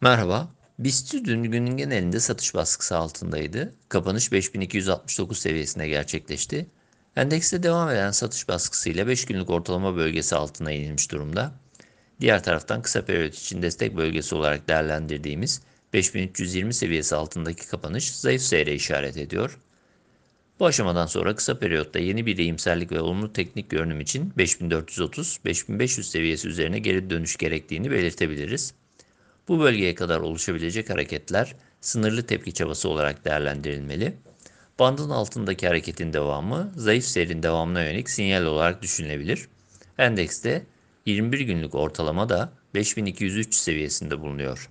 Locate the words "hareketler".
30.90-31.54